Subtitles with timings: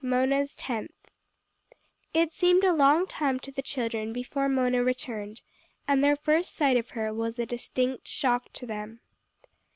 [0.01, 0.89] XIII MONA'S TENTH
[2.11, 5.43] It seemed a long time to the children before Mona returned,
[5.87, 9.01] and their first sight of her was a distinct shock to them.